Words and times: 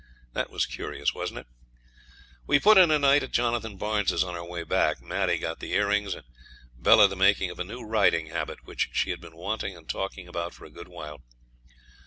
That 0.33 0.49
was 0.49 0.65
curious, 0.65 1.13
wasn't 1.13 1.41
it? 1.41 1.47
We 2.47 2.59
put 2.59 2.79
in 2.79 2.89
a 2.89 2.97
night 2.97 3.21
at 3.21 3.29
Jonathan 3.29 3.77
Barnes's 3.77 4.23
on 4.23 4.33
our 4.33 4.43
way 4.43 4.63
back. 4.63 4.99
Maddie 4.99 5.37
got 5.37 5.59
the 5.59 5.73
earrings, 5.73 6.15
and 6.15 6.25
Bella 6.75 7.07
the 7.07 7.15
making 7.15 7.51
of 7.51 7.59
a 7.59 7.63
new 7.63 7.81
riding 7.85 8.25
habit, 8.25 8.65
which 8.65 8.89
she 8.93 9.11
had 9.11 9.21
been 9.21 9.35
wanting 9.37 9.77
and 9.77 9.87
talking 9.87 10.27
about 10.27 10.55
for 10.55 10.65
a 10.65 10.71
good 10.71 10.87
while. 10.87 11.21